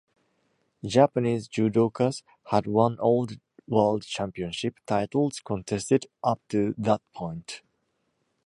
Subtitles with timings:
[0.83, 7.61] Japanese judokas had won all the World Championship titles contested up to that point.